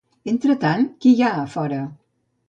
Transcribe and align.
Entretant, 0.31 0.87
qui 1.05 1.11
hi 1.17 1.21
ha 1.27 1.43
fora? 1.57 1.83